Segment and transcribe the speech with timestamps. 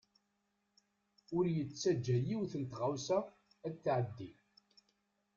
[1.37, 3.19] Ur yettaǧa yiwet n tɣawsa
[3.65, 4.29] ad t-tɛeddi.